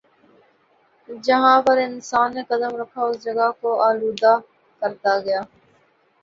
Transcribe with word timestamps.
جہاں 1.09 1.57
پر 1.61 1.77
انسان 1.79 2.27
نے 2.35 2.43
قدم 2.49 2.71
رکھا 2.81 3.01
اس 3.03 3.23
جگہ 3.25 3.47
کو 3.61 3.69
آلودہ 3.81 4.33
کرتا 4.81 5.13
گیا 5.25 5.41